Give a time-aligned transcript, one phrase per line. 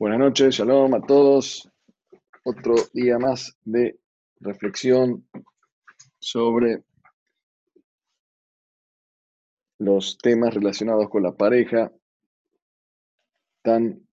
[0.00, 1.68] Buenas noches, shalom a todos.
[2.44, 3.98] Otro día más de
[4.38, 5.28] reflexión
[6.20, 6.84] sobre
[9.78, 11.90] los temas relacionados con la pareja,
[13.62, 14.06] tan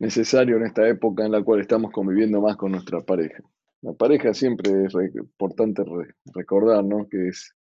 [0.00, 3.44] necesario en esta época en la cual estamos conviviendo más con nuestra pareja.
[3.82, 5.84] La pareja siempre es importante
[6.34, 7.08] recordar, ¿no?
[7.08, 7.54] Que es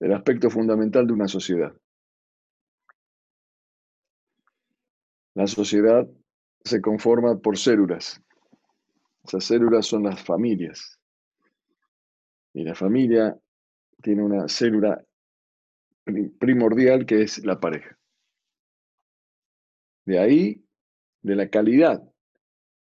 [0.00, 1.74] el aspecto fundamental de una sociedad.
[5.34, 6.06] La sociedad
[6.64, 8.22] se conforma por células.
[9.24, 10.98] Esas células son las familias.
[12.52, 13.38] Y la familia
[14.02, 15.02] tiene una célula
[16.38, 17.96] primordial que es la pareja.
[20.04, 20.62] De ahí,
[21.22, 22.02] de la calidad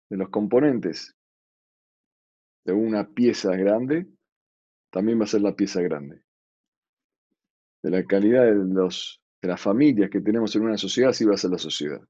[0.09, 1.15] de los componentes
[2.63, 4.07] de una pieza grande,
[4.89, 6.21] también va a ser la pieza grande.
[7.81, 11.33] De la calidad de, los, de las familias que tenemos en una sociedad, sí va
[11.33, 12.01] a ser la sociedad.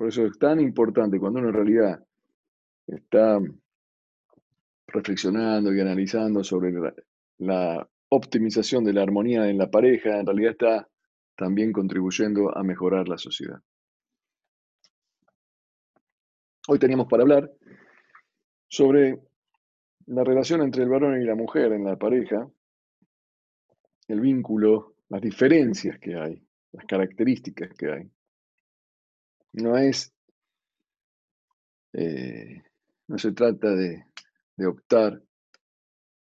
[0.00, 2.02] Por eso es tan importante cuando uno en realidad
[2.86, 3.38] está
[4.86, 6.72] reflexionando y analizando sobre
[7.36, 10.88] la, optimización de la armonía en la pareja, en realidad está
[11.36, 13.60] también contribuyendo a mejorar la sociedad.
[16.66, 17.52] Hoy teníamos para hablar
[18.68, 19.20] sobre
[20.06, 22.48] la relación entre el varón y la mujer en la pareja,
[24.08, 28.10] el vínculo, las diferencias que hay, las características que hay.
[29.52, 30.12] No es,
[31.92, 32.62] eh,
[33.08, 34.04] no se trata de,
[34.66, 35.22] optar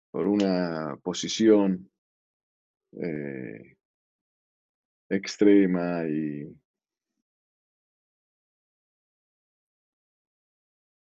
[0.09, 1.91] por una posición
[2.93, 3.75] eh,
[5.09, 6.47] extrema y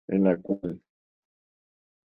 [0.09, 0.81] en la cual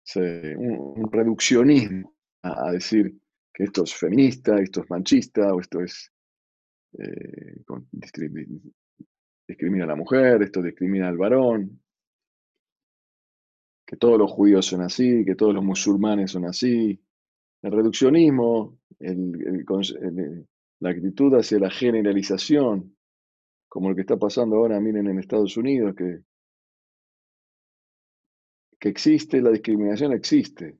[0.03, 3.19] se, un, reduccionismo a, decir
[3.53, 6.11] que esto es feminista, esto es machista o esto es
[6.97, 7.63] eh,
[9.51, 11.81] discrimina a la mujer, esto discrimina al varón,
[13.85, 16.99] que todos los judíos son así, que todos los musulmanes son así.
[17.61, 22.95] El reduccionismo, la actitud hacia la generalización,
[23.67, 26.21] como lo que está pasando ahora, miren, en Estados Unidos, que,
[28.79, 30.79] que existe, la discriminación existe,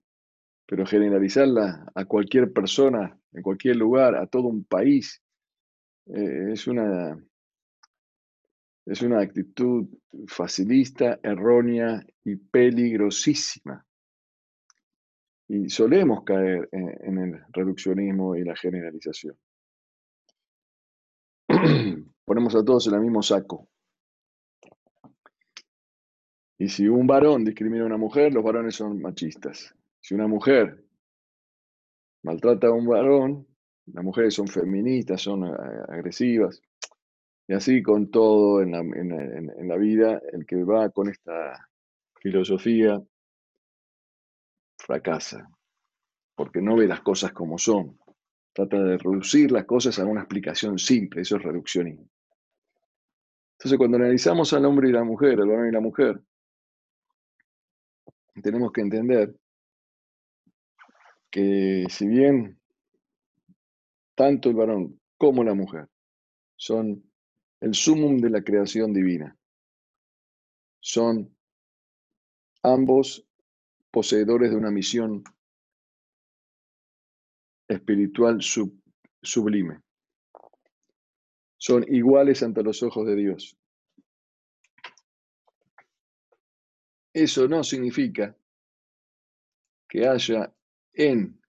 [0.65, 5.21] pero generalizarla a cualquier persona, en cualquier lugar, a todo un país,
[6.07, 7.21] eh, es una
[8.91, 9.87] es una actitud
[10.27, 13.85] facilista, errónea y peligrosísima.
[15.47, 19.37] Y solemos caer en, el reduccionismo y la generalización.
[22.25, 23.69] Ponemos a todos en el mismo saco.
[26.57, 29.73] Y si un varón discrimina a una mujer, los varones son machistas.
[30.01, 30.83] Si una mujer
[32.23, 33.47] maltrata a un varón,
[33.85, 35.53] las mujeres son feministas, son eh,
[35.87, 36.61] agresivas.
[37.51, 41.67] Y así con todo en la, vida, el que va con esta
[42.21, 42.97] filosofía
[44.77, 45.49] fracasa,
[46.33, 47.99] porque no ve las cosas como son.
[48.53, 52.07] Trata de reducir las cosas a una explicación simple, eso es reduccionismo.
[53.57, 56.21] Entonces, cuando analizamos al hombre y la mujer, al varón y la mujer,
[58.41, 59.35] tenemos que entender
[61.29, 62.57] que si bien
[64.15, 65.89] tanto el varón como la mujer
[66.55, 67.10] son
[67.61, 69.37] el sumum de la creación divina.
[70.79, 71.35] Son
[72.63, 73.25] ambos
[73.91, 75.23] poseedores de una misión
[77.67, 78.41] espiritual
[79.21, 79.81] sublime.
[81.57, 83.57] Son iguales ante los ojos de Dios.
[87.13, 88.35] Eso no significa
[89.87, 90.51] que haya
[90.93, 91.39] en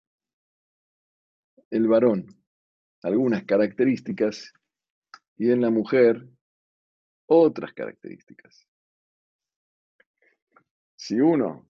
[1.70, 2.26] el varón
[3.02, 4.52] algunas características
[5.42, 6.24] y en la mujer
[7.26, 8.64] otras características.
[10.94, 11.68] Si uno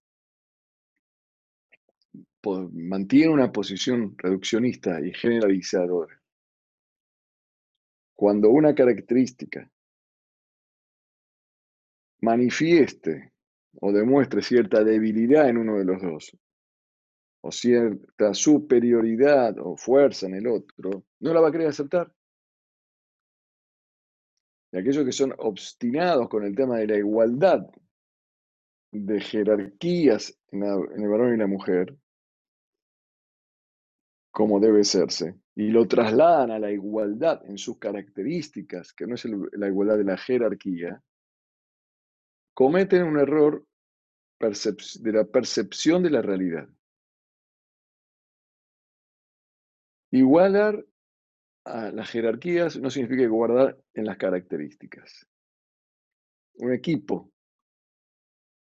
[2.71, 6.21] mantiene una posición reduccionista y generalizadora,
[8.13, 9.67] cuando una característica
[12.21, 13.33] manifieste
[13.81, 16.37] o demuestre cierta debilidad en uno de los dos,
[17.41, 22.13] o cierta superioridad o fuerza en el otro, no la va a querer aceptar
[24.73, 27.69] y aquellos que son obstinados con el tema de la igualdad
[28.91, 31.95] de jerarquías en, el varón y la mujer,
[34.31, 39.25] como debe serse, y lo trasladan a la igualdad en sus características, que no es
[39.25, 41.03] la igualdad de la jerarquía,
[42.55, 43.63] cometen un error
[44.39, 46.67] de la percepción de la realidad.
[50.09, 50.83] Igualar
[51.65, 55.27] a las jerarquías no significa guardar en las características.
[56.55, 57.31] un equipo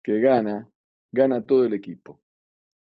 [0.04, 0.70] que gana,
[1.12, 2.22] gana todo el equipo.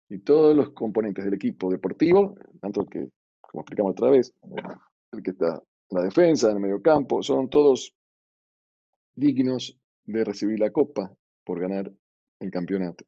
[0.09, 3.09] Y todos los componentes del equipo deportivo, tanto que,
[3.41, 4.35] como explicamos otra vez,
[5.13, 7.95] el que está en la defensa, en el medio campo, son todos
[9.15, 11.15] dignos de recibir la copa
[11.45, 11.93] por ganar
[12.41, 13.05] el campeonato.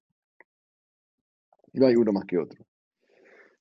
[1.73, 2.65] No hay uno más que otro.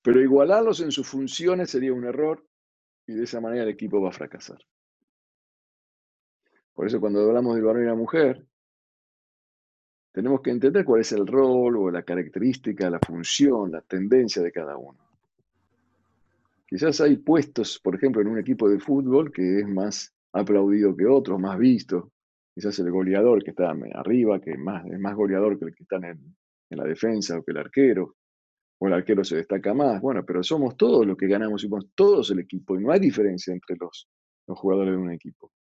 [0.04, 2.45] Pero igualarlos en sus funciones sería un error
[3.07, 4.59] y de esa manera el equipo va a fracasar.
[6.74, 8.45] Por eso cuando hablamos del varón y la mujer,
[10.12, 14.51] tenemos que entender cuál es el rol o la característica, la función, la tendencia de
[14.51, 15.00] cada uno.
[16.65, 21.06] Quizás hay puestos, por ejemplo, en un equipo de fútbol que es más aplaudido que
[21.06, 22.12] otros, más visto.
[22.54, 26.33] Quizás el goleador que está arriba, que es más goleador que el que está en
[26.69, 28.15] la defensa o que el arquero
[28.81, 30.01] o el arquero se destaca más.
[30.01, 33.00] Bueno, pero somos todos los que ganamos y somos todos el equipo y no hay
[33.00, 34.10] diferencia entre los,
[34.48, 35.51] jugadores de un equipo.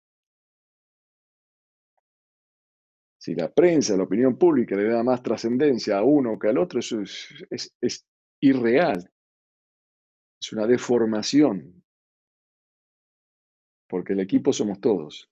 [3.19, 6.81] Si la prensa, la opinión pública le da más trascendencia a uno que al otro,
[6.81, 8.07] eso es, es
[8.41, 9.13] irreal.
[10.41, 11.85] Es una deformación.
[13.87, 15.31] Porque el equipo somos todos.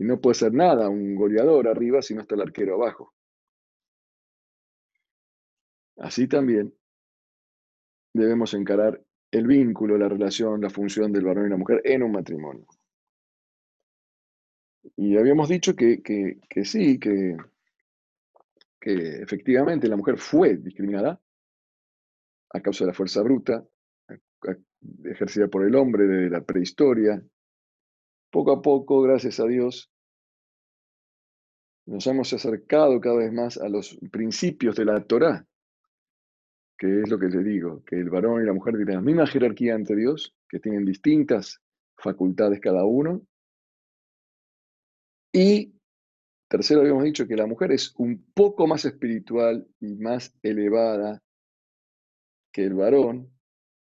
[0.00, 3.14] Y no puede ser nada un goleador arriba si no está el arquero abajo.
[5.96, 6.74] Así también
[8.12, 12.12] debemos encarar el vínculo, la relación, la función del varón y la mujer en un
[12.12, 12.66] matrimonio.
[14.96, 16.02] Y habíamos dicho que,
[16.64, 17.36] sí, que,
[18.80, 21.20] que efectivamente la mujer fue discriminada
[22.50, 23.64] a causa de la fuerza bruta
[25.04, 27.22] ejercida por el hombre desde la prehistoria.
[28.30, 29.90] Poco a poco, gracias a Dios,
[31.86, 35.46] nos hemos acercado cada vez más a los principios de la Torá,
[36.82, 39.24] que es lo que le digo, que el varón y la mujer tienen la misma
[39.24, 41.62] jerarquía ante Dios, que tienen distintas
[41.96, 43.22] facultades cada uno.
[45.32, 45.74] Y
[46.48, 51.22] tercero, habíamos dicho que la mujer es un poco más espiritual y más elevada
[52.52, 53.30] que el varón,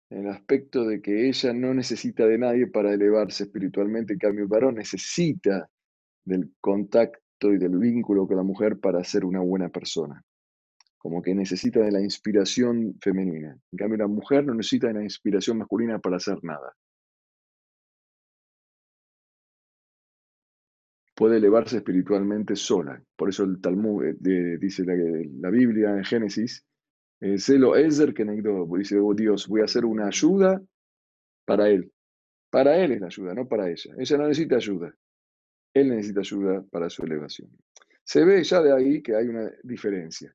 [0.09, 4.45] en el aspecto de que ella no necesita de nadie para elevarse espiritualmente, en cambio
[4.45, 5.69] el varón necesita
[6.25, 10.25] del contacto y del vínculo con la mujer para ser una buena persona
[11.05, 13.55] como que necesita de la inspiración femenina.
[13.73, 16.75] En cambio, la mujer no necesita de la inspiración masculina para hacer nada.
[21.15, 23.05] Puede elevarse espiritualmente sola.
[23.17, 26.65] Por eso el Talmud eh, dice la, Biblia en Génesis,
[27.21, 30.59] eh, Celo Ezer que dice oh, Dios, voy a hacer una ayuda
[31.45, 31.93] para él.
[32.49, 33.95] Para él es la ayuda, no para ella.
[33.99, 34.95] Ella no necesita ayuda.
[35.75, 37.51] Él necesita ayuda para su elevación.
[38.05, 40.35] Se ve ya de ahí que hay una diferencia.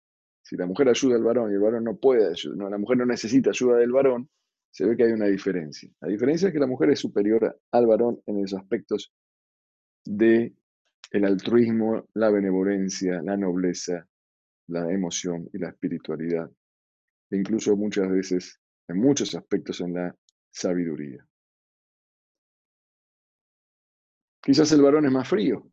[0.49, 3.05] Si la mujer ayuda al varón y el varón no puede ayudar, la mujer no
[3.05, 4.27] necesita ayuda del varón,
[4.71, 5.91] se ve que hay una diferencia.
[6.01, 9.13] La diferencia es que la mujer es superior al varón en los aspectos
[10.03, 10.55] de
[11.11, 14.07] el altruismo, la benevolencia, la nobleza,
[14.69, 16.49] la emoción y la espiritualidad.
[17.29, 20.15] E incluso muchas veces, en muchos aspectos, en la
[20.49, 21.23] sabiduría.
[24.41, 25.71] Quizás el varón es más frío,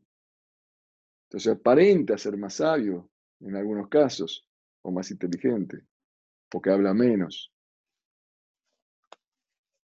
[1.29, 3.09] entonces aparenta ser más sabio
[3.41, 4.46] en algunos casos,
[4.87, 5.83] o más inteligente,
[6.49, 7.53] porque habla menos.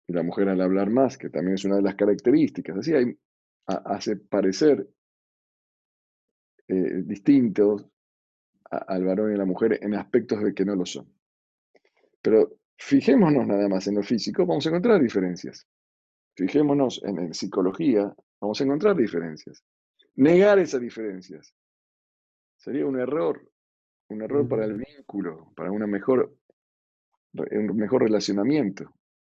[0.08, 2.78] Y la mujer al hablar más, que también es una de las características.
[2.78, 3.16] Así hay,
[3.68, 4.88] hace parecer
[6.68, 7.86] eh, distintos
[8.72, 11.08] al varón y a la mujer en aspectos de que no lo son.
[12.22, 15.68] Pero fijémonos nada más en lo físico, vamos a encontrar diferencias.
[16.36, 19.64] Fijémonos en, en psicología, vamos a encontrar diferencias.
[20.16, 21.54] Negar esas diferencias
[22.58, 23.50] sería un error
[24.10, 26.36] un error para el vínculo, para una mejor,
[27.34, 28.94] un mejor relacionamiento.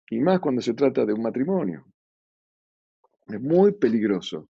[0.10, 1.86] Y más cuando se trata de un matrimonio.
[3.28, 4.50] Es muy peligroso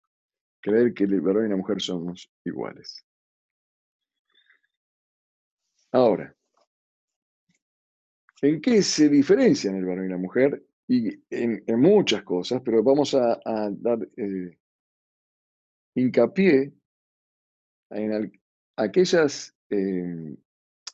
[0.60, 3.06] creer que el varón y la mujer somos iguales.
[5.92, 6.36] Ahora,
[8.42, 10.66] ¿en qué se diferencian el varón y la mujer?
[10.88, 13.40] Y en, muchas cosas, pero vamos a,
[13.72, 14.58] dar eh,
[15.96, 16.74] hincapié
[17.92, 18.32] en
[18.76, 20.38] aquellas Em,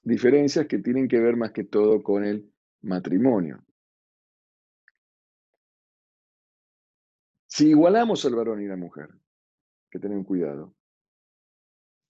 [0.04, 3.64] diferencias que tienen que ver más que todo con el matrimonio.
[7.48, 9.10] Si igualamos al varón y la mujer,
[9.92, 10.74] que tener cuidado,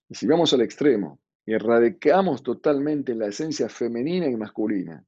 [0.08, 5.04] y si vamos al extremo y erradicamos totalmente la esencia femenina y masculina,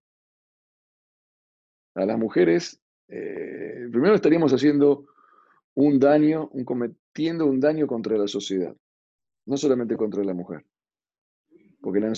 [1.94, 5.06] a las mujeres, eh, primero estaríamos haciendo
[5.74, 8.76] un daño, un, cometiendo un daño contra la sociedad,
[9.46, 10.66] no solamente contra la mujer.
[11.84, 12.14] Porque la,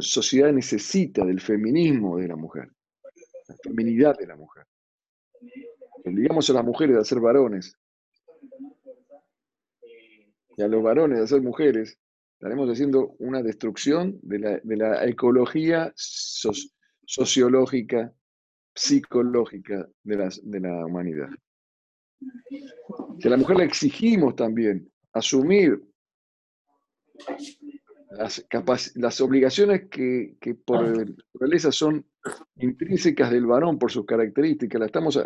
[0.00, 2.70] sociedad necesita del feminismo de la mujer,
[3.46, 4.64] la feminidad de la mujer.
[6.02, 7.76] Obligamos a las mujeres a ser varones.
[10.56, 11.98] y a los varones de ser mujeres,
[12.38, 18.14] estaremos haciendo una destrucción de la, ecología sociológica,
[18.74, 21.28] psicológica de la humanidad.
[23.20, 25.82] Que a la mujer le exigimos también asumir
[28.10, 32.06] las, las obligaciones que, que por naturaleza son
[32.56, 35.18] intrínsecas del varón por sus características, la estamos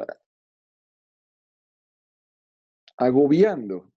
[2.96, 3.90] agobiando.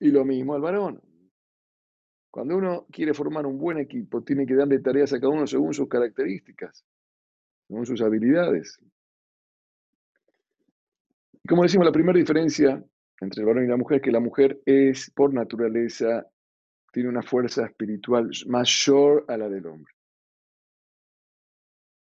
[0.00, 1.00] Y lo mismo al varón.
[2.30, 5.74] Cuando uno quiere formar un buen equipo, tiene que darle tareas a cada uno según
[5.74, 6.84] sus características,
[7.68, 8.80] según sus habilidades.
[11.46, 12.82] Como decimos, la primera diferencia
[13.20, 16.26] entre el varón y la mujer es que la mujer es, por naturaleza,
[16.92, 19.92] tiene una fuerza espiritual mayor a la del hombre.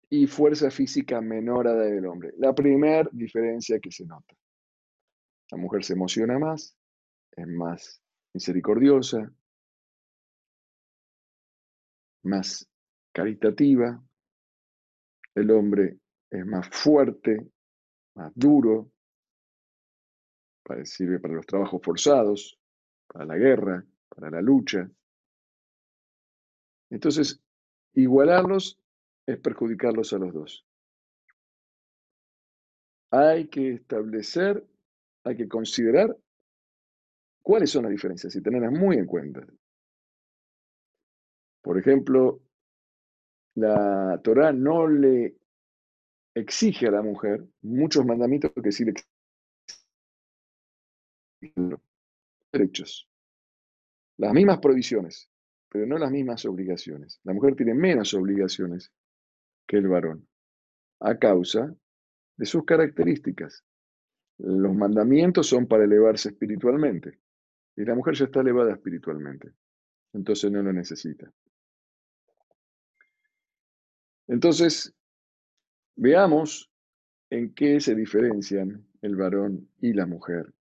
[0.09, 2.33] Y fuerza física menor a la del hombre.
[2.38, 4.33] La primera diferencia que se nota.
[5.51, 6.75] La mujer se emociona más,
[7.31, 8.01] es más
[8.33, 9.31] misericordiosa,
[12.24, 12.67] más
[13.12, 14.01] caritativa.
[15.36, 16.00] El hombre
[16.31, 17.51] es más fuerte,
[18.15, 18.91] más duro,
[20.83, 22.59] sirve para los trabajos forzados,
[23.07, 23.83] para la guerra,
[24.19, 24.89] para la lucha.
[26.89, 27.39] Entonces,
[27.93, 28.79] igualarlos
[29.25, 30.65] es perjudicarlos a los dos.
[33.11, 34.65] Hay que establecer
[35.23, 36.15] hay que considerar
[37.41, 39.45] cuáles son las diferencias y tenerlas muy en cuenta.
[41.61, 42.41] Por ejemplo,
[43.55, 45.35] la Torah no le
[46.33, 48.93] exige a la mujer muchos mandamientos que sí le
[51.41, 51.77] exigen
[52.51, 53.08] derechos.
[54.19, 55.31] Las mismas provisiones,
[55.69, 57.21] pero no las mismas obligaciones.
[57.23, 58.91] La mujer tiene menos obligaciones
[59.65, 60.27] que el varón,
[60.99, 61.73] a causa
[62.35, 63.63] de sus características.
[64.39, 67.17] Los mandamientos son para elevarse espiritualmente.
[67.77, 69.53] Y la mujer ya está elevada espiritualmente.
[70.11, 71.31] Entonces no lo necesita.
[74.27, 74.93] Entonces,
[75.95, 76.69] veamos
[77.29, 80.53] en qué se diferencian el varón y la mujer,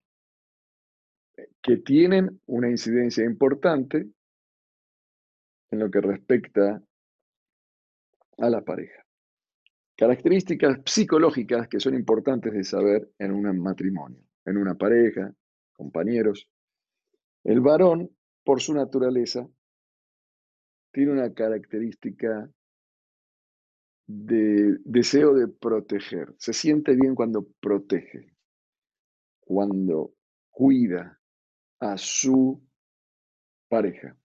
[1.62, 4.08] que tienen una incidencia importante
[5.70, 6.82] en lo que respecta
[8.38, 9.04] a la pareja.
[9.96, 15.34] Características psicológicas que son importantes de saber en un matrimonio, en una pareja,
[15.72, 16.48] compañeros.
[17.44, 18.10] El varón,
[18.44, 19.48] por su naturaleza,
[20.92, 22.50] tiene una característica
[24.06, 26.34] de deseo de proteger.
[26.38, 28.32] Se siente bien cuando protege,
[29.40, 30.14] cuando
[30.50, 31.17] cuida
[31.80, 32.60] a su
[33.68, 34.16] pareja.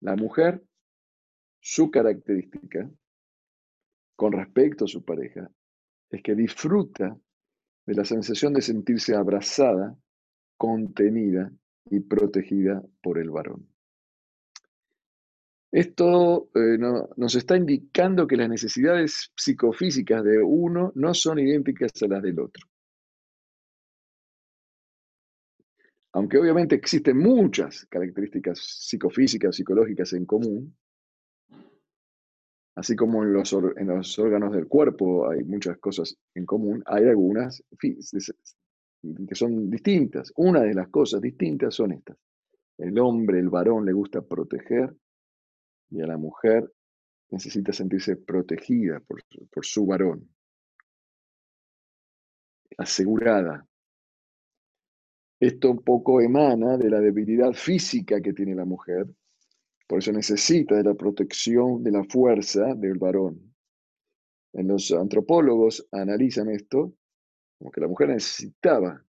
[0.00, 0.62] La mujer,
[1.60, 2.90] su característica
[4.16, 5.50] con respecto a su pareja
[6.10, 7.18] es que disfruta
[7.86, 9.96] de la sensación de sentirse abrazada,
[10.56, 11.50] contenida
[11.86, 13.68] y protegida por el varón.
[15.72, 22.06] Esto eh, nos está indicando que las necesidades psicofísicas de uno no son idénticas a
[22.06, 22.64] las del otro.
[26.14, 30.76] Aunque obviamente existen muchas características psicofísicas, psicológicas en común,
[32.76, 33.52] Así como en los,
[34.18, 40.32] órganos del cuerpo hay muchas cosas en común, hay algunas que son distintas.
[40.36, 42.16] Una de las cosas distintas son estas.
[42.78, 44.92] El hombre, el varón, le gusta proteger
[45.90, 46.68] y a la mujer
[47.30, 50.28] necesita sentirse protegida por su varón,
[52.76, 53.64] asegurada.
[55.46, 59.06] Esto un poco emana de la debilidad física que tiene la mujer
[59.86, 63.54] por eso necesita de la protección de la fuerza del varón.
[64.52, 66.94] Los antropólogos analizan esto
[67.58, 69.04] como que la mujer necesitaba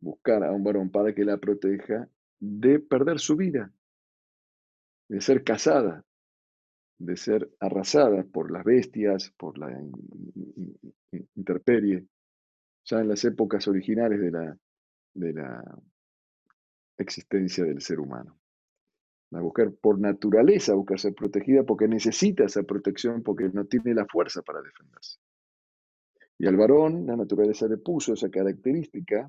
[0.00, 3.72] buscar a un varón para que la proteja de perder su vida,
[5.08, 6.04] de ser casada,
[6.98, 9.70] de ser arrasada por las bestias, por la
[11.34, 12.06] interperie,
[12.84, 14.58] ya en las épocas originales de la,
[15.18, 15.62] de la
[16.96, 18.38] existencia del ser humano.
[19.30, 24.06] La mujer por naturaleza busca ser protegida porque necesita esa protección, porque no tiene la
[24.06, 25.18] fuerza para defenderse.
[26.38, 29.28] Y al varón, la naturaleza le puso esa característica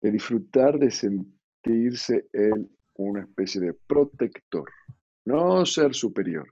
[0.00, 4.70] de disfrutar de sentirse él una especie de protector,
[5.24, 6.46] no ser superior,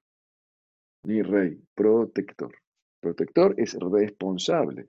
[1.04, 2.52] ni rey, protector.
[3.00, 4.88] Protector es responsable,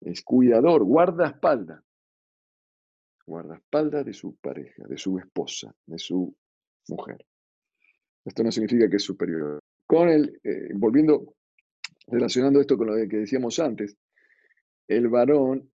[0.00, 1.82] es cuidador, guardaespaldas
[3.26, 6.34] guardaespaldas de su pareja, de su esposa, de su
[6.88, 7.24] mujer.
[8.24, 9.58] Esto no significa que es superior.
[9.86, 11.34] Con el, eh, volviendo,
[12.06, 13.96] relacionando esto con lo que decíamos antes,
[14.88, 15.70] el varón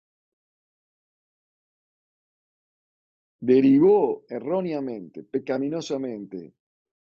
[3.40, 6.54] derivó erróneamente, pecaminosamente,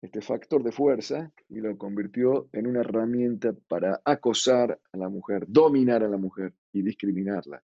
[0.01, 5.45] este factor de fuerza y lo convirtió en una herramienta para acosar a la mujer,
[5.47, 7.63] dominar a la mujer y discriminarla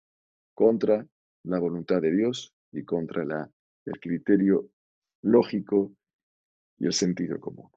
[0.54, 1.04] contra
[1.42, 3.50] la voluntad de Dios y contra la,
[3.84, 4.68] el criterio
[5.22, 5.92] lógico
[6.78, 7.70] y el sentido común.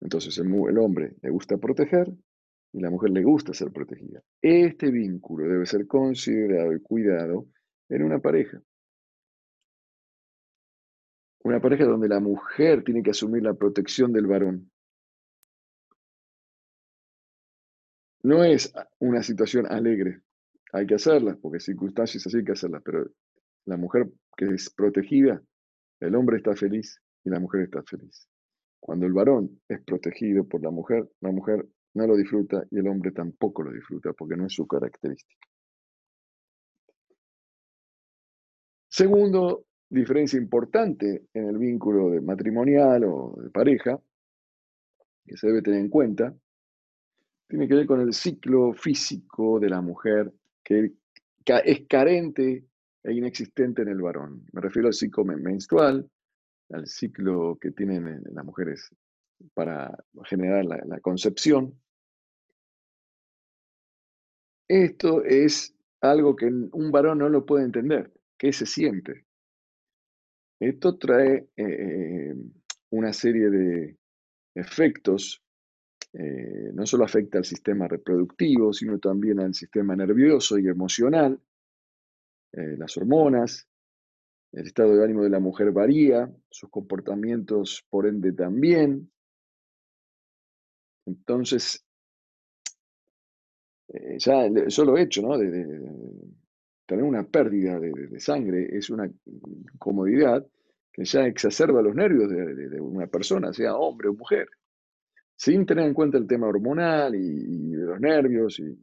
[0.00, 2.12] Entonces el, el hombre le gusta proteger
[2.72, 4.22] y la mujer le gusta ser protegida.
[4.40, 7.46] Este vínculo debe ser considerado y cuidado
[7.88, 8.62] en una pareja.
[11.42, 14.70] Una pareja donde la mujer tiene que asumir la protección del varón.
[18.22, 20.20] No es una situación alegre.
[20.72, 23.04] Hay que hacerlas, porque circunstancias así hay que hacerlas, pero
[23.66, 25.42] la mujer que es protegida,
[26.00, 28.28] el hombre está feliz y la mujer está feliz.
[28.80, 32.88] Cuando el varón es protegido por la mujer, la mujer no lo disfruta y el
[32.88, 35.46] hombre tampoco lo disfruta porque no es su característica.
[38.88, 44.00] Segundo, diferencia importante en el vínculo de matrimonial o de pareja,
[45.26, 46.34] que se debe tener en cuenta,
[47.48, 50.32] tiene que ver con el ciclo físico de la mujer,
[50.70, 52.64] que es carente
[53.02, 54.46] e inexistente en el varón.
[54.52, 56.08] Me refiero al ciclo menstrual,
[56.70, 58.88] al ciclo que tienen las mujeres
[59.54, 59.92] para
[60.24, 61.74] generar la, concepción.
[64.68, 68.12] Esto es algo que un varón no lo puede entender.
[68.38, 69.26] ¿Qué se siente?
[70.60, 72.34] Esto trae eh,
[72.90, 73.96] una serie de
[74.54, 75.42] efectos,
[76.12, 81.40] eh, no solo afecta al sistema reproductivo, sino también al sistema nervioso y emocional,
[82.52, 83.66] eh, las hormonas,
[84.52, 89.10] el estado de ánimo de la mujer varía, sus comportamientos por ende también.
[91.06, 91.84] Entonces,
[94.18, 95.36] ya el solo hecho ¿no?
[95.36, 95.48] de,
[96.90, 99.08] tener una pérdida de, sangre es una
[99.78, 100.44] comodidad
[100.92, 104.48] que ya exacerba los nervios de, una persona, sea hombre o mujer,
[105.40, 108.78] sin tener en cuenta el tema hormonal y, de los nervios y,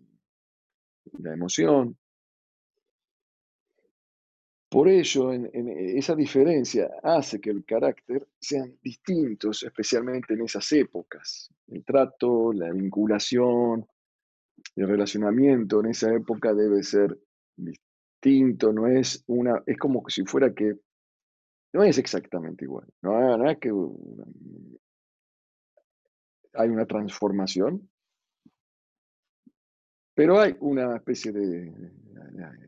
[1.19, 1.95] la emoción.
[4.67, 5.49] Por ello, en,
[5.95, 11.47] esa diferencia hace que el carácter sean distintos, especialmente en esas épocas.
[11.67, 13.85] El trato, la vinculación,
[14.75, 17.15] el relacionamiento en esa época debe ser
[17.55, 20.73] distinto no es una, es como si fuera que,
[21.71, 23.71] no es exactamente igual, no, es que
[26.57, 27.89] hay una transformación,
[30.13, 31.71] pero hay una especie de,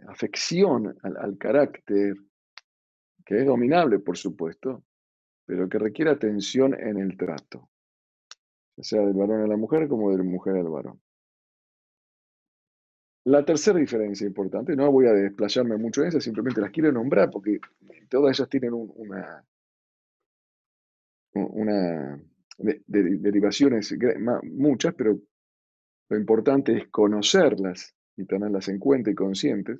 [0.07, 2.15] afección al, carácter
[3.25, 4.83] que es dominable, por supuesto,
[5.45, 7.69] pero que requiere atención en el trato,
[8.77, 11.01] ya sea del varón a la mujer como de la mujer al varón.
[13.25, 17.29] La tercera diferencia importante, no voy a desplayarme mucho en esa, simplemente las quiero nombrar
[17.29, 17.59] porque
[18.09, 19.43] todas ellas tienen una,
[21.33, 22.19] una
[22.59, 23.93] derivaciones
[24.43, 25.19] muchas, pero
[26.09, 29.79] lo importante es conocerlas y tenerlas en cuenta y conscientes.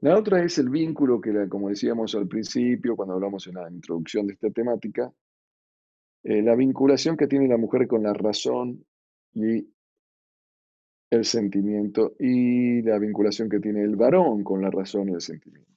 [0.00, 4.26] La otra es el vínculo que, como decíamos al principio, cuando hablamos en la introducción
[4.26, 5.12] de esta temática,
[6.22, 8.84] eh, la vinculación que tiene la mujer con la razón
[9.32, 9.68] y
[11.10, 15.75] el sentimiento y la vinculación que tiene el varón con la razón y el sentimiento.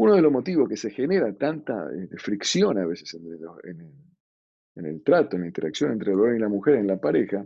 [0.00, 5.34] Uno de los motivos que se genera tanta eh, fricción a veces en el, trato,
[5.34, 7.44] en la interacción entre el varón y la mujer en la pareja,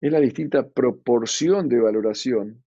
[0.00, 2.64] es la distinta proporción de valoración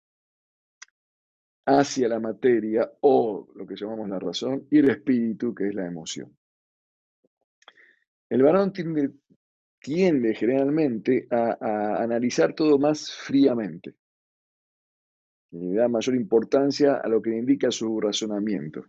[1.67, 5.85] hacia la materia o lo que llamamos la razón y el espíritu, que es la
[5.85, 6.35] emoción.
[8.31, 13.97] El varón tiende generalmente a, analizar todo más fríamente.
[15.53, 18.85] Y da mayor importancia a lo que indica su razonamiento.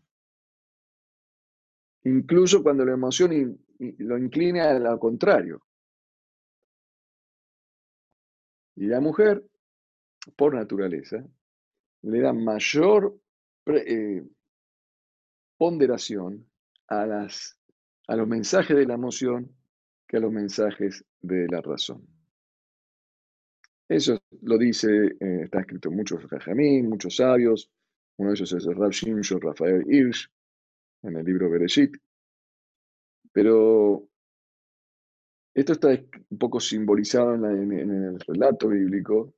[2.06, 5.62] Incluso cuando la emoción lo inclina a lo contrario.
[8.76, 9.44] Y la mujer,
[10.36, 11.24] por naturaleza,
[12.02, 13.18] le da mayor
[13.68, 14.24] eh,
[15.58, 16.50] ponderación
[16.88, 17.06] a,
[18.16, 19.56] los mensajes de la emoción
[20.18, 22.13] a los mensajes de la razón.
[23.88, 24.88] Eso lo dice,
[25.20, 27.70] eh, está escrito en muchos Jajamín, muchos sabios,
[28.18, 30.30] uno de ellos es el Rab Shimshon Rafael Hirsch,
[31.04, 31.96] en el libro Bereshit.
[33.32, 34.08] Pero
[35.54, 35.90] esto está
[36.30, 39.34] un poco simbolizado en, en, el relato bíblico,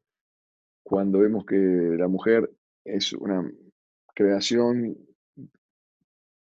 [0.83, 2.49] cuando vemos que la mujer
[2.83, 3.49] es una
[4.13, 4.97] creación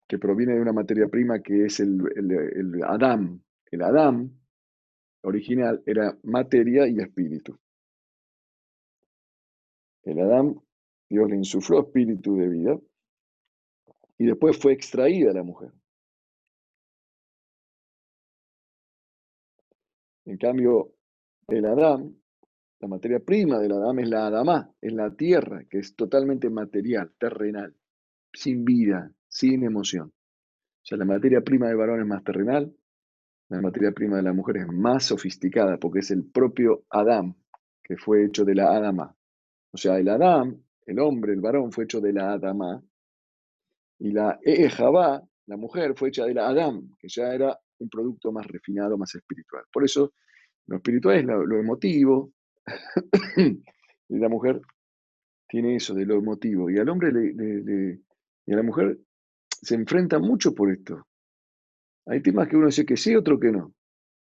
[0.07, 4.31] que proviene de una materia prima que es el, el, el Adán, el Adán
[5.23, 7.59] original era materia y espíritu.
[10.05, 10.61] El Adán
[11.09, 12.79] Dios le insufló espíritu de vida
[14.19, 15.73] y después fue extraída la mujer.
[20.27, 20.93] En cambio,
[21.47, 22.15] el Adán,
[22.81, 27.13] la materia prima del Adán es la Adamá, es la tierra, que es totalmente material,
[27.19, 27.75] terrenal,
[28.33, 30.09] sin vida, sin emoción.
[30.09, 32.75] O sea, la materia prima del varón es más terrenal,
[33.49, 37.35] la materia prima de la mujer es más sofisticada, porque es el propio Adán,
[37.83, 39.18] que fue hecho de la Adama.
[39.73, 42.83] O sea, el Adán, el hombre, el varón, fue hecho de la Adama,
[43.99, 48.33] y la Ejabá, la mujer, fue hecha de la Adam, que ya era un producto
[48.33, 49.65] más refinado, más espiritual.
[49.73, 50.13] Por eso,
[50.67, 52.33] lo espiritual es lo, emotivo,
[53.37, 54.61] y la mujer
[55.49, 56.71] tiene eso de lo emotivo.
[56.71, 57.11] Y al hombre
[58.47, 58.99] y a la mujer
[59.49, 61.07] se enfrenta mucho por esto.
[62.07, 63.75] Hay temas que uno dice que sí, otro que no.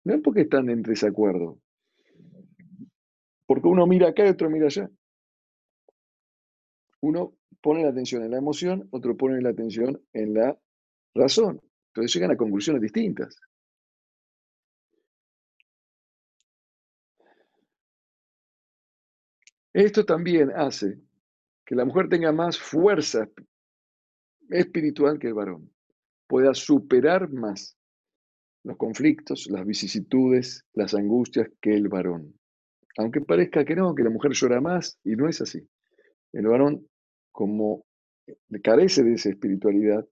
[0.04, 1.58] No es porque están en desacuerdo.
[3.46, 4.90] Porque uno mira acá y otro mira allá.
[7.00, 10.58] Uno pone la atención en la emoción, otro pone la atención en la
[11.14, 11.60] razón.
[11.88, 13.36] Entonces llegan a conclusiones distintas.
[19.72, 20.98] Esto también hace
[21.64, 23.28] que la mujer tenga más fuerza
[24.50, 25.70] espiritual que el varón,
[26.26, 27.76] pueda superar más
[28.64, 32.34] los conflictos, las vicisitudes, las angustias que el varón.
[32.96, 35.68] Aunque parezca que no, que la mujer llora más, y no es así.
[36.32, 36.86] El varón,
[37.32, 37.84] como
[38.62, 40.06] carece de esa espiritualidad,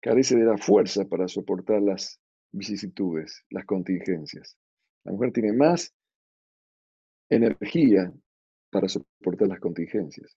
[0.00, 2.20] carece de la fuerza para soportar las
[2.52, 4.56] vicisitudes, las contingencias.
[5.04, 5.94] La mujer tiene más
[7.28, 8.12] energía
[8.70, 10.36] para soportar las contingencias.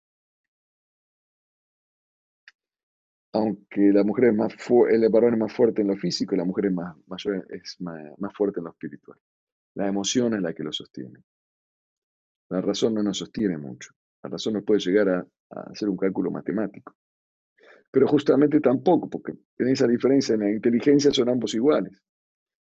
[3.33, 4.53] Aunque la mujer es más
[4.89, 6.71] el varón es más fuerte en lo físico, la mujer es
[7.81, 9.19] más, fuerte en lo espiritual.
[9.75, 11.19] La emoción es la que lo sostiene.
[12.49, 13.91] La razón no nos sostiene mucho.
[14.27, 15.25] La razón no puede llegar a,
[15.71, 16.93] hacer un cálculo matemático.
[17.89, 22.03] Pero justamente tampoco, porque en esa diferencia en la inteligencia son ambos iguales.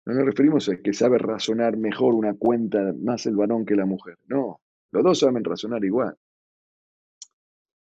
[0.07, 3.85] No nos referimos a que sabe razonar mejor una cuenta más el varón que la
[3.85, 4.17] mujer.
[4.27, 4.61] No,
[4.91, 6.17] los dos saben razonar igual.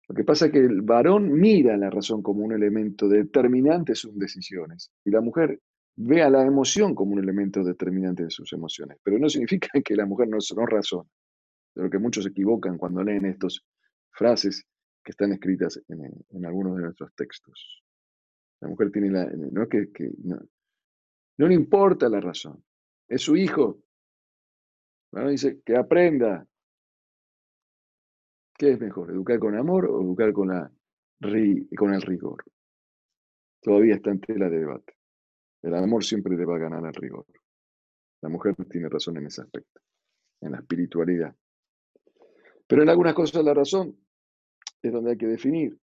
[0.09, 3.97] Lo que pasa es que el varón mira la razón como un elemento determinante de
[3.97, 5.61] sus decisiones y la mujer
[5.95, 8.99] ve a la emoción como un elemento determinante de sus emociones.
[9.05, 11.09] Pero no significa que la mujer no, no razona.
[11.75, 13.65] De lo que muchos se equivocan cuando leen estas
[14.11, 14.65] frases
[15.03, 17.83] que están escritas en, algunos de nuestros textos.
[18.61, 19.25] La mujer tiene la...
[19.25, 19.89] No, que,
[20.25, 22.63] no, le importa la razón.
[23.09, 23.83] Es su hijo.
[25.13, 26.47] Bueno, dice que aprenda,
[28.61, 32.45] ¿Qué es mejor, educar con amor o educar con, con el rigor?
[33.63, 34.97] Todavía está en tela de debate.
[35.63, 37.25] El amor siempre le va a ganar al rigor.
[38.21, 39.81] La mujer tiene razón en ese aspecto,
[40.43, 41.35] en la espiritualidad.
[42.71, 43.97] Pero en algunas cosas la razón
[44.81, 45.77] es donde hay que definir.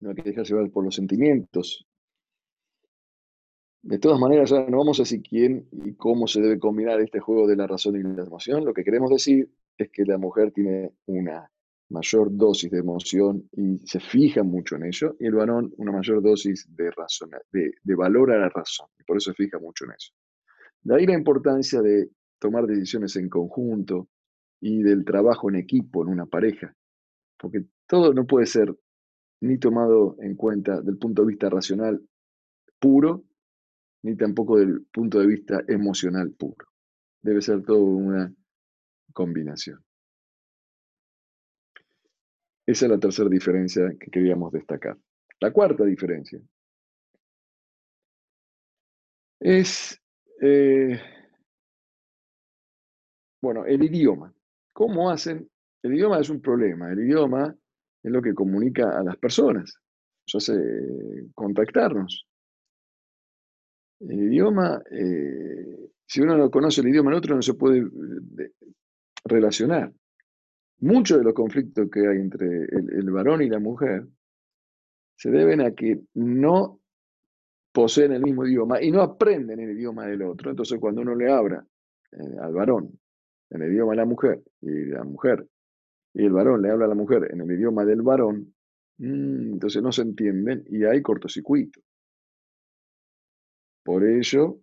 [0.00, 1.86] No hay que dejarse llevar por los sentimientos.
[3.80, 7.20] De todas maneras, ya no vamos a decir quién y cómo se debe combinar este
[7.20, 8.64] juego de la razón y la emoción.
[8.64, 11.48] Lo que queremos decir es que la mujer tiene una
[11.90, 16.20] mayor dosis de emoción y se fija mucho en ello, y el varón una mayor
[16.24, 16.90] dosis de,
[17.84, 20.12] de, valor a la razón, y por eso se fija mucho en eso.
[20.82, 24.08] De ahí la importancia de tomar decisiones en conjunto
[24.66, 26.74] y del trabajo en equipo, en una pareja,
[27.38, 28.74] porque todo no puede ser
[29.40, 32.04] ni tomado en cuenta del punto de vista racional
[32.80, 33.22] puro,
[34.02, 36.66] ni tampoco del punto de vista emocional puro.
[37.22, 38.34] Debe ser todo una
[39.12, 39.84] combinación.
[42.66, 44.98] Esa es la tercera diferencia que queríamos destacar.
[45.38, 46.40] La cuarta diferencia
[49.38, 49.96] es,
[50.42, 51.00] eh,
[53.40, 54.35] bueno, el idioma.
[54.76, 55.48] ¿Cómo hacen?
[55.82, 56.92] El idioma es un problema.
[56.92, 57.56] El idioma
[58.02, 59.74] es lo que comunica a las personas,
[60.26, 62.26] nos hace contactarnos.
[64.00, 68.52] El idioma, eh, si uno no conoce el idioma del otro, no se puede eh,
[69.24, 69.90] relacionar.
[70.80, 74.06] Muchos de los conflictos que hay entre el, varón y la mujer
[75.16, 76.80] se deben a que no
[77.72, 80.50] poseen el mismo idioma y no aprenden el idioma del otro.
[80.50, 81.66] Entonces, cuando uno le habla
[82.12, 83.00] eh, al varón
[83.50, 85.46] en el idioma de la mujer y la mujer
[86.14, 88.54] y el varón le habla a la mujer en el idioma del varón,
[88.98, 91.80] mm, entonces no se entienden y hay cortocircuito.
[93.84, 94.58] Por ello,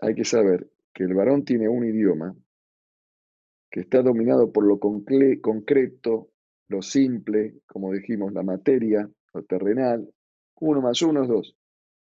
[0.00, 2.36] hay que saber que el varón tiene un idioma
[3.70, 6.30] que está dominado por lo concreto,
[6.68, 10.08] lo simple, como dijimos, la materia, lo terrenal.
[10.60, 11.56] Uno más uno es dos.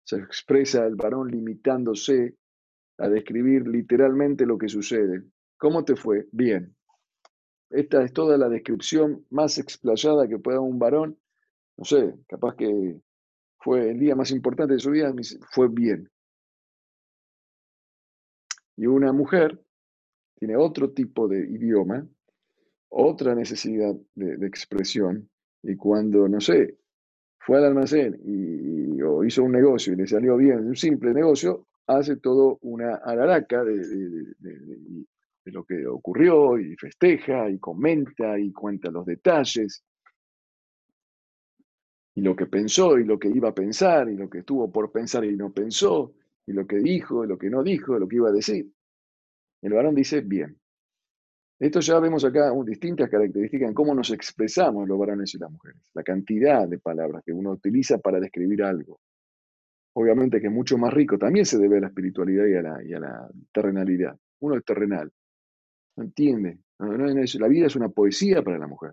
[0.04, 2.34] Se expresa el varón limitándose
[2.98, 5.22] a describir literalmente lo que sucede.
[5.64, 6.28] ¿Cómo te fue?
[6.30, 6.76] Bien.
[7.70, 11.18] esta es toda la descripción más explayada que pueda un varón.
[11.78, 13.00] No sé, capaz que
[13.60, 15.10] fue el día más importante de su vida,
[15.52, 16.10] fue bien.
[18.76, 19.58] Y una mujer
[20.34, 22.06] tiene otro tipo de idioma,
[22.90, 25.30] otra necesidad de, expresión,
[25.62, 26.76] y cuando, no sé,
[27.38, 31.66] fue al almacén y, o hizo un negocio y le salió bien, un simple negocio,
[31.86, 33.80] hace todo una alaraca de,
[35.50, 39.84] lo que ocurrió y festeja y comenta y cuenta los detalles
[42.14, 44.92] y lo que pensó y lo que iba a pensar y lo que estuvo por
[44.92, 46.14] pensar y no pensó
[46.46, 48.70] y lo que dijo y lo que no dijo, lo que iba a decir.
[49.62, 50.58] El varón dice, bien.
[51.58, 55.80] Esto ya vemos acá distintas características en cómo nos expresamos los varones y las mujeres.
[55.94, 59.00] La cantidad de palabras que uno utiliza para describir algo.
[59.94, 62.84] Obviamente que es mucho más rico, también se debe a la espiritualidad y a la,
[62.84, 64.18] y a la terrenalidad.
[64.40, 65.10] Uno es terrenal,
[65.96, 66.58] no entiende.
[66.78, 68.92] la vida es una poesía para la mujer.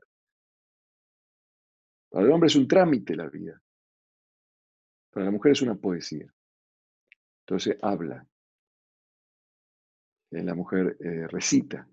[2.09, 3.61] Para el hombre es un trámite la vida.
[5.11, 6.31] Para la mujer es una poesía.
[7.45, 8.25] Entonces habla.
[10.31, 11.87] Eh, la mujer eh, recita.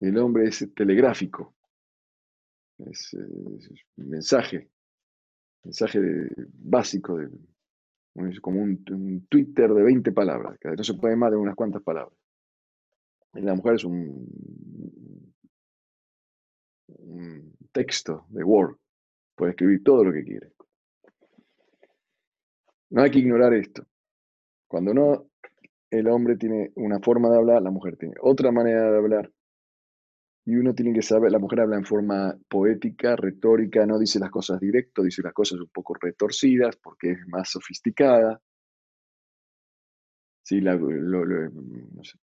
[0.00, 1.54] El hombre es telegráfico.
[2.78, 4.70] Es, un mensaje.
[5.64, 6.00] Mensaje
[6.54, 7.16] básico.
[7.16, 7.28] De,
[8.40, 10.58] como un, Twitter de 20 palabras.
[10.64, 12.17] No se puede más de unas cuantas palabras.
[13.34, 14.26] La mujer es un
[17.72, 18.76] texto de Word,
[19.34, 20.52] puede escribir todo lo que quiere.
[22.90, 23.86] No hay que ignorar esto.
[24.66, 25.30] Cuando no,
[25.90, 29.32] el hombre tiene una forma de hablar, la mujer tiene otra manera de hablar.
[30.44, 34.30] Y uno tiene que saber, la mujer habla en forma poética, retórica, no dice las
[34.30, 38.40] cosas directo, dice las cosas un poco retorcidas porque es más sofisticada.
[40.42, 42.18] Si la, no sé,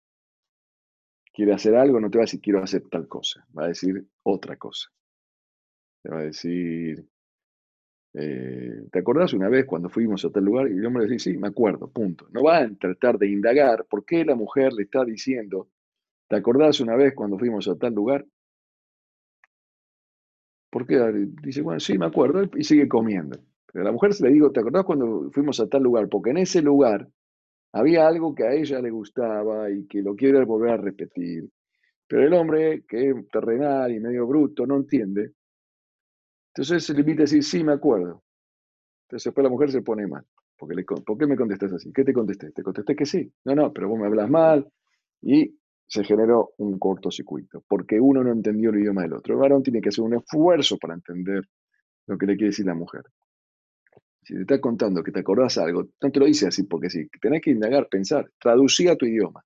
[1.32, 4.06] quiere hacer algo, no te va a decir quiero hacer tal cosa, va a decir
[4.22, 4.88] otra cosa.
[6.02, 7.06] Te va a decir,
[8.14, 10.68] eh, ¿te acordás una vez cuando fuimos a tal lugar?
[10.70, 12.26] Y el hombre dice, sí, me acuerdo, punto.
[12.30, 15.68] No va a tratar de indagar por qué la mujer le está diciendo,
[16.28, 18.26] ¿te acordás una vez cuando fuimos a tal lugar?
[20.70, 20.98] ¿Por qué?
[21.42, 23.38] Dice, bueno, sí, me acuerdo, y sigue comiendo.
[23.74, 26.08] A la mujer se le digo, ¿te acordás cuando fuimos a tal lugar?
[26.08, 27.08] Porque en ese lugar
[27.72, 31.48] había algo que a ella le gustaba y que lo quiere volver a repetir.
[32.06, 35.32] Pero el hombre, que es terrenal y medio bruto, no entiende.
[36.48, 38.22] Entonces se limita a decir, sí, me acuerdo.
[39.06, 40.24] Entonces después la mujer se pone mal.
[40.58, 41.92] Porque le, ¿Por qué me contestas así?
[41.92, 42.52] ¿Qué te contesté?
[42.52, 43.32] Te contesté que sí.
[43.44, 44.70] No, no, pero vos me hablas mal.
[45.22, 49.34] Y se generó un cortocircuito, porque uno no entendió el idioma del otro.
[49.34, 51.44] El varón tiene que hacer un esfuerzo para entender
[52.06, 53.02] lo que le quiere decir la mujer.
[54.22, 57.08] Si te está contando que te acordás algo, no te lo dice así porque sí.
[57.20, 59.44] Tenés que indagar, pensar, traducir a tu idioma.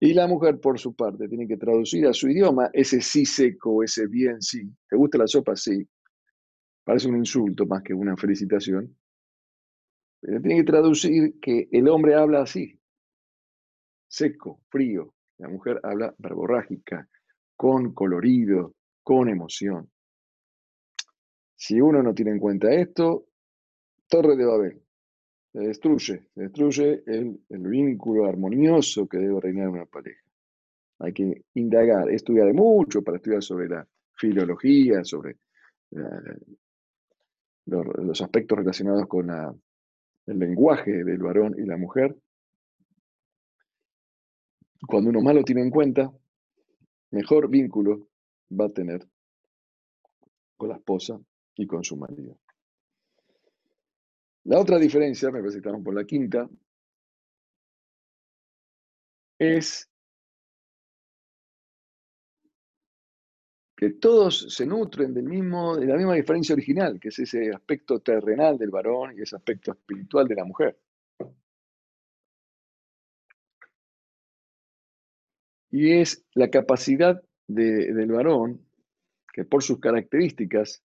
[0.00, 3.82] Y la mujer, por su parte, tiene que traducir a su idioma ese sí seco,
[3.82, 4.70] ese bien sí.
[4.88, 5.56] ¿Te gusta la sopa?
[5.56, 5.86] Sí.
[6.84, 8.96] Parece un insulto más que una felicitación.
[10.20, 12.78] Pero tiene que traducir que el hombre habla así.
[14.08, 15.14] Seco, frío.
[15.38, 17.08] La mujer habla verborrágica,
[17.56, 19.90] con colorido, con emoción.
[21.60, 23.26] Si uno no tiene en cuenta esto,
[24.06, 24.80] Torre de Babel,
[25.52, 30.22] se destruye, se destruye el, vínculo armonioso que debe reinar en una pareja.
[31.00, 35.32] Hay que indagar, estudiar mucho para estudiar sobre la filología, sobre
[35.90, 36.56] eh,
[37.66, 42.16] los, aspectos relacionados con el lenguaje del varón y la mujer.
[44.86, 46.08] Cuando uno más lo tiene en cuenta,
[47.10, 48.06] mejor vínculo
[48.48, 49.04] va a tener
[50.56, 51.20] con la esposa
[51.58, 52.38] y con su marido.
[54.44, 56.48] La otra diferencia, me parece que estamos por la quinta,
[59.38, 59.88] es
[63.76, 68.00] que todos se nutren del mismo, de la misma diferencia original, que es ese aspecto
[68.00, 70.80] terrenal del varón y ese aspecto espiritual de la mujer.
[75.70, 78.66] Y es la capacidad del varón,
[79.32, 80.82] que por sus características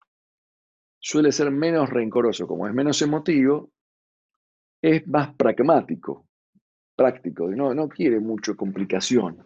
[1.02, 3.70] suele ser menos rencoroso, como es menos emotivo,
[4.80, 6.26] es más pragmático,
[6.94, 9.38] práctico, no, no quiere mucho complicación.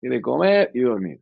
[0.00, 1.20] Quiere comer y dormir.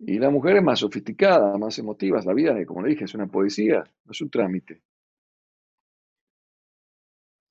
[0.00, 2.20] Y la mujer es más sofisticada, más emotiva.
[2.24, 4.82] La vida, como le dije, es una poesía, no es un trámite.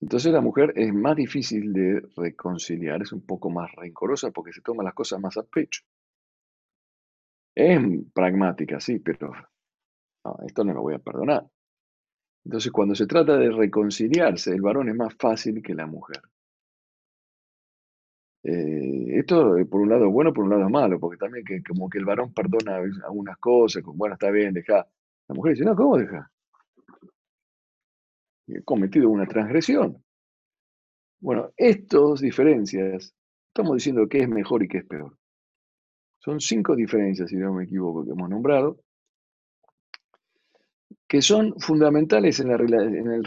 [0.01, 4.61] Entonces la mujer es más difícil de reconciliar, es un poco más rencorosa porque se
[4.61, 5.83] toma las cosas más a pecho.
[7.59, 7.79] Es
[8.13, 9.31] pragmática, sí, pero
[10.45, 11.43] esto no lo voy a perdonar.
[12.45, 16.21] Entonces, cuando se trata de reconciliarse, el varón es más fácil que la mujer.
[18.43, 21.43] Eh, esto, eh, por un lado es bueno, por un lado es malo, porque también
[21.43, 24.87] que, como que el varón perdona algunas cosas, como, bueno, está bien, deja.
[25.27, 26.31] La mujer dice, no, ¿cómo deja?
[28.47, 30.03] He cometido una transgresión.
[31.19, 33.13] Bueno, estas diferencias,
[33.49, 35.17] estamos diciendo qué es mejor y qué es peor.
[36.27, 38.81] Son cinco diferencias, si no me equivoco, que hemos nombrado,
[41.07, 43.23] que son fundamentales en, el,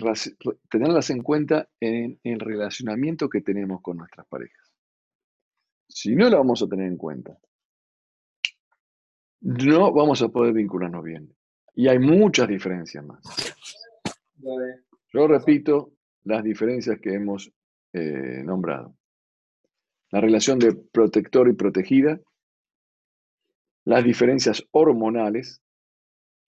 [0.69, 4.71] tenerlas en cuenta en el relacionamiento que tenemos con nuestras parejas.
[5.89, 7.39] Si no la vamos a tener en cuenta,
[9.41, 11.35] no vamos a poder vincularnos bien.
[11.75, 13.23] Y hay muchas diferencias más.
[15.11, 17.51] Yo repito las diferencias que hemos
[17.95, 18.95] eh, nombrado.
[20.11, 22.21] La relación de protector y protegida,
[23.85, 25.63] las diferencias hormonales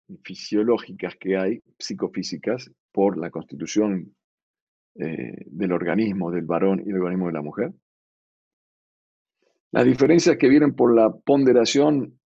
[0.08, 4.16] y fisiológicas que hay, psicofísicas, por la constitución
[4.96, 7.74] eh, del organismo del varón y del organismo de la mujer.
[9.72, 12.20] Las diferencias que vienen por la ponderación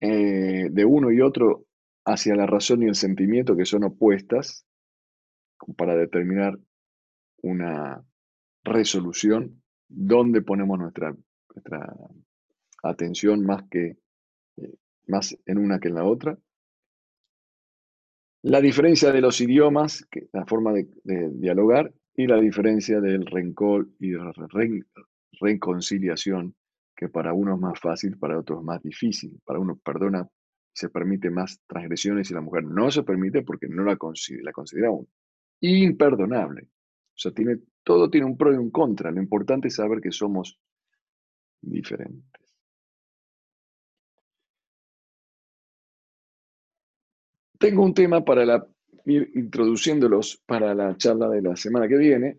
[0.00, 1.66] eh, de uno y otro
[2.04, 4.66] hacia la razón y el sentimiento, que son opuestas,
[5.76, 6.58] para determinar
[7.42, 8.04] una
[8.64, 11.14] resolución, dónde ponemos nuestra,
[11.54, 11.94] nuestra
[12.82, 13.96] atención más, que,
[14.56, 14.74] eh,
[15.06, 16.38] más en una que en la otra.
[18.42, 20.86] La diferencia de los idiomas, la forma de,
[21.30, 24.32] dialogar, y la diferencia del rencor y de la
[25.40, 26.54] reconciliación,
[26.94, 29.40] que para uno es más fácil, para otros es más difícil.
[29.44, 30.28] Para uno perdona,
[30.72, 33.96] se permite más transgresiones y la mujer no se permite porque no la
[34.42, 34.90] la considera
[35.60, 36.64] imperdonable.
[36.64, 39.10] O sea, tiene, todo tiene un pro y un contra.
[39.10, 40.58] Lo importante es saber que somos
[41.60, 42.43] diferentes.
[47.64, 48.68] Tengo un tema para la,
[49.06, 52.38] ir introduciéndolos para la charla de la semana que viene.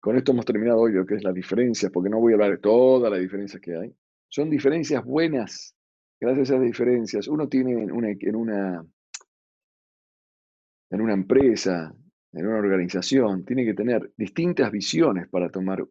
[0.00, 2.50] Con esto hemos terminado hoy lo que es la diferencia, porque no voy a hablar
[2.50, 3.94] de todas las diferencias que hay.
[4.28, 5.76] Son diferencias buenas.
[6.18, 8.84] Gracias a esas diferencias, uno tiene en una
[10.90, 11.94] en una empresa,
[12.32, 15.86] en una organización, tiene que tener distintas visiones para tomar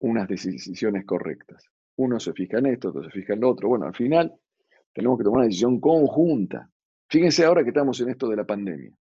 [0.00, 1.70] unas decisiones correctas.
[1.96, 3.68] Uno se fija en esto, otro se fija en lo otro.
[3.68, 4.32] Bueno, al final
[4.92, 6.70] tenemos que tomar una decisión conjunta.
[7.08, 8.92] Fíjense ahora que estamos en esto de la pandemia.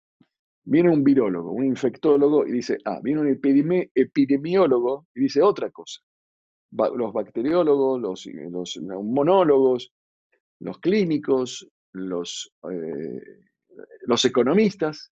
[0.65, 3.29] Viene un virólogo, un infectólogo y dice, ah, viene un
[3.95, 6.01] epidemiólogo y dice otra cosa.
[6.71, 9.93] los bacteriólogos, los, monólogos,
[10.61, 13.21] los clínicos, los eh,
[14.03, 15.13] los economistas,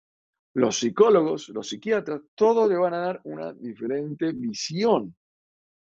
[0.55, 5.15] los psicólogos, los psiquiatras, todos le van a dar una diferente visión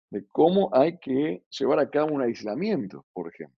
[0.10, 3.58] de cómo hay que llevar a cabo un aislamiento, por ejemplo.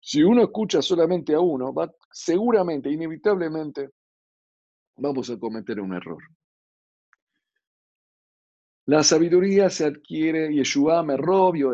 [0.00, 3.90] Si uno escucha solamente a uno, va, seguramente, inevitablemente,
[4.96, 6.22] vamos a cometer un error.
[8.86, 11.72] La sabiduría se adquiere, Yeshua me robio.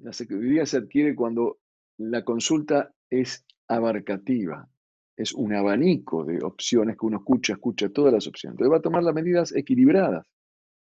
[0.00, 1.58] La sabiduría se adquiere cuando
[1.98, 4.68] la consulta es abarcativa,
[5.16, 8.54] es un abanico de opciones que uno escucha, escucha todas las opciones.
[8.54, 10.26] Entonces va a tomar las medidas equilibradas.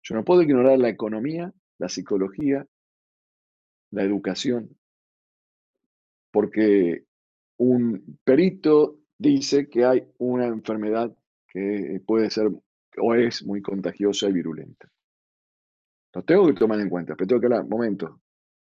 [0.05, 2.67] Yo no puedo ignorar la economía, la psicología,
[3.90, 4.77] la educación,
[6.31, 7.05] porque
[7.57, 11.12] un perito dice que hay una enfermedad
[11.49, 12.51] que puede ser
[12.99, 14.88] o es muy contagiosa y virulenta.
[16.12, 18.21] Lo tengo que tomar en cuenta, pero tengo que hablar, momento,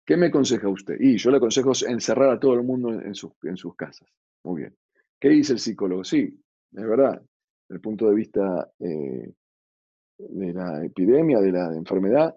[0.05, 0.97] ¿Qué me aconseja usted?
[0.99, 3.33] Y yo le aconsejo encerrar a todo el mundo en sus,
[3.75, 4.07] casas.
[4.43, 4.75] Muy bien.
[5.19, 6.03] ¿Qué dice el psicólogo?
[6.03, 6.39] Sí,
[6.73, 7.19] es verdad.
[7.67, 9.33] Desde el punto de vista eh,
[10.17, 12.35] de la epidemia, de la enfermedad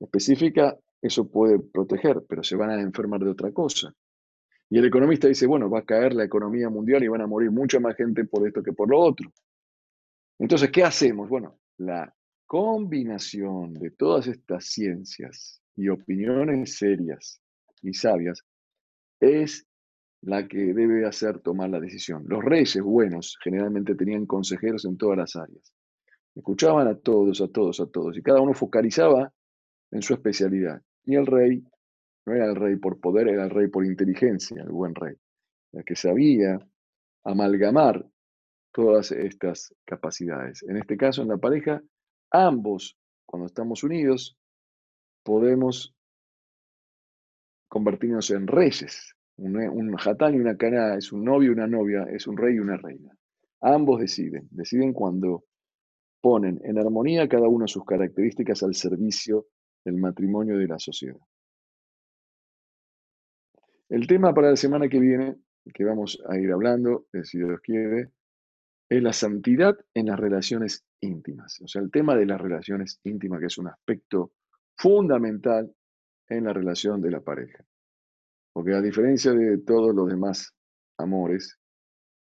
[0.00, 3.94] específica, eso puede proteger, pero se van a enfermar de otra cosa.
[4.70, 7.50] Y el economista dice, bueno, va a caer la economía mundial y van a morir
[7.50, 9.32] mucha más gente por esto que por lo otro.
[10.38, 11.28] Entonces, ¿qué hacemos?
[11.28, 12.14] Bueno, la
[12.46, 17.40] combinación de todas estas ciencias y opiniones serias
[17.82, 18.44] y sabias
[19.20, 19.66] es
[20.22, 22.24] la que debe hacer tomar la decisión.
[22.26, 25.72] Los reyes buenos generalmente tenían consejeros en todas las áreas.
[26.38, 29.32] Escuchaban a todos, a todos, a todos, y cada uno focalizaba
[29.90, 30.80] en su especialidad.
[31.04, 31.64] Y el rey
[32.26, 35.16] no era el rey por poder, era el rey por inteligencia, el buen rey,
[35.72, 36.60] el que sabía
[37.24, 38.06] amalgamar
[38.72, 40.62] todas estas capacidades.
[40.62, 41.82] En este caso, en la pareja,
[42.30, 44.38] ambos, cuando estamos unidos,
[45.24, 45.92] podemos
[47.66, 49.16] convertirnos en reyes.
[49.38, 52.60] Un, un y una cana es un novio y una novia, es un rey y
[52.60, 53.12] una reina.
[53.60, 55.47] Ambos deciden, deciden cuando
[56.20, 59.46] ponen en armonía cada uno sus características al servicio
[59.84, 61.20] del matrimonio de la sociedad.
[63.88, 65.36] El tema para la semana que viene,
[65.72, 68.10] que vamos a ir hablando, eh, si Dios quiere,
[68.88, 71.60] es la santidad en las relaciones íntimas.
[71.62, 74.32] O sea, el tema de las relaciones íntimas, que es un aspecto
[74.76, 75.72] fundamental
[76.28, 77.64] en la relación de la pareja.
[78.52, 80.54] Porque a diferencia de todos los demás
[80.98, 81.58] amores,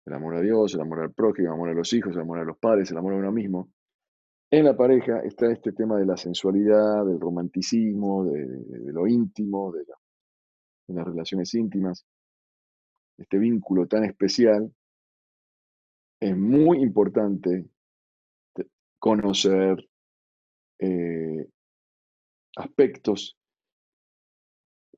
[0.09, 2.39] el amor a Dios, el amor al prójimo, el amor a los hijos, el amor
[2.39, 3.69] a los padres, el amor a uno mismo,
[4.51, 9.85] en la pareja está este tema de la sensualidad, del romanticismo, de, lo íntimo, de,
[10.87, 12.03] las relaciones íntimas,
[13.19, 14.73] este vínculo tan especial.
[16.19, 17.69] Es muy importante
[18.97, 19.87] conocer
[20.79, 21.47] eh,
[22.55, 23.37] aspectos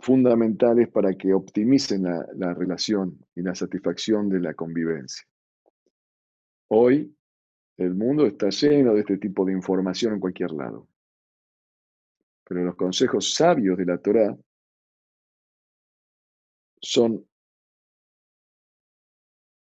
[0.02, 5.26] fundamentales para que optimicen la, relación y la satisfacción de la convivencia.
[6.70, 7.16] Hoy
[7.78, 10.88] el mundo está lleno de este tipo de información en cualquier lado.
[12.44, 14.36] Pero los consejos sabios de la Torá
[16.82, 17.26] son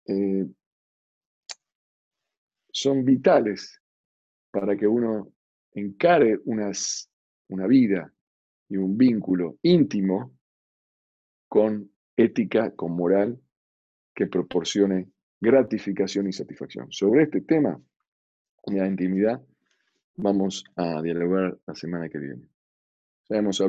[0.06, 0.46] eh,
[2.72, 3.82] son vitales
[4.52, 5.34] para que uno
[5.74, 8.14] encare una vida
[8.70, 10.38] y un vínculo íntimo
[11.48, 13.40] con ética, con moral,
[14.14, 15.10] que proporcione
[15.40, 16.92] gratificación y satisfacción.
[16.92, 17.80] Sobre este tema,
[18.66, 19.42] la intimidad,
[20.16, 22.50] vamos a dialogar la semana que viene.